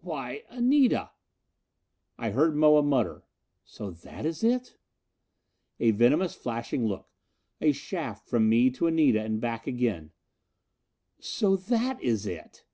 "Why, 0.00 0.44
Anita!" 0.48 1.10
I 2.16 2.30
heard 2.30 2.56
Moa 2.56 2.82
mutter: 2.82 3.24
"So 3.62 3.90
that 3.90 4.24
is 4.24 4.42
it?" 4.42 4.78
A 5.80 5.90
venomous 5.90 6.34
flashing 6.34 6.86
look 6.86 7.10
a 7.60 7.72
shaft 7.72 8.26
from 8.26 8.48
me 8.48 8.70
to 8.70 8.86
Anita 8.86 9.20
and 9.20 9.38
back 9.38 9.66
again. 9.66 10.12
"So 11.20 11.56
that 11.56 12.02
is 12.02 12.24
it?" 12.26 12.64